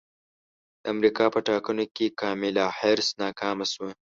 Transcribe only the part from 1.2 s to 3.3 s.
په ټاکنو کې کاملا حارس